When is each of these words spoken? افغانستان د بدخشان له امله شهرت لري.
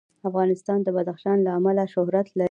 افغانستان 0.29 0.79
د 0.83 0.87
بدخشان 0.95 1.37
له 1.45 1.51
امله 1.57 1.83
شهرت 1.93 2.27
لري. 2.31 2.39